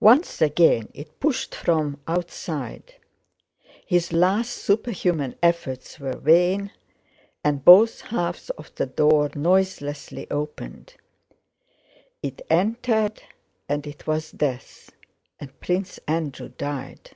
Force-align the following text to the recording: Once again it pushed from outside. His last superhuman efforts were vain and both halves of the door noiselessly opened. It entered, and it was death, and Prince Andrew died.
Once 0.00 0.40
again 0.40 0.88
it 0.94 1.20
pushed 1.20 1.54
from 1.54 2.00
outside. 2.08 2.94
His 3.86 4.14
last 4.14 4.48
superhuman 4.48 5.34
efforts 5.42 6.00
were 6.00 6.16
vain 6.16 6.70
and 7.44 7.62
both 7.66 8.00
halves 8.00 8.48
of 8.48 8.74
the 8.76 8.86
door 8.86 9.28
noiselessly 9.34 10.26
opened. 10.30 10.94
It 12.22 12.40
entered, 12.48 13.22
and 13.68 13.86
it 13.86 14.06
was 14.06 14.30
death, 14.32 14.88
and 15.38 15.60
Prince 15.60 16.00
Andrew 16.06 16.48
died. 16.48 17.10